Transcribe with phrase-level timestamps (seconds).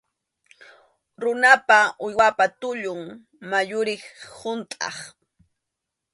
[1.21, 3.01] Runapa, uywapa tullun
[3.49, 4.03] muyuriq
[4.37, 4.97] huntʼaq.